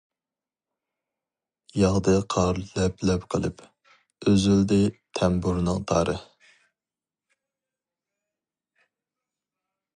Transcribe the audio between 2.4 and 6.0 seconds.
لەپ-لەپ قىلىپ، ئۈزۈلدى تەمبۇرنىڭ